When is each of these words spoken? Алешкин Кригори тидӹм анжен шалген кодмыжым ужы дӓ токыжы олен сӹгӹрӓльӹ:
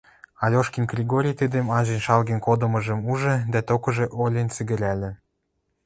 Алешкин 0.45 0.85
Кригори 0.91 1.31
тидӹм 1.39 1.65
анжен 1.77 2.01
шалген 2.05 2.39
кодмыжым 2.45 2.99
ужы 3.11 3.35
дӓ 3.51 3.61
токыжы 3.67 4.05
олен 4.23 4.47
сӹгӹрӓльӹ: 4.55 5.11